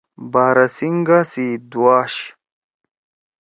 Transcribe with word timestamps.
باراسِنگا 0.31 1.19
سی 1.31 1.47
دُوآش 1.71 2.13